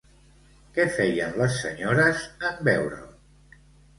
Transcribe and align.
Què 0.77 0.85
feien 0.93 1.35
les 1.41 1.59
senyores 1.65 2.23
en 2.49 2.57
veure'l? 2.69 3.63